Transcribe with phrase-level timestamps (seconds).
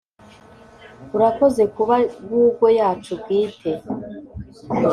[1.15, 1.95] urakoze kuba
[2.29, 3.71] google yacu bwite.